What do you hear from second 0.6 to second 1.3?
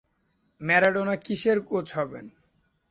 Maradona